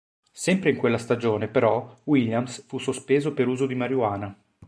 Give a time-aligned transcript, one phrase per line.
[0.31, 4.35] Sempre in quella stagione, però, Williams fu sospeso per uso di marijuana.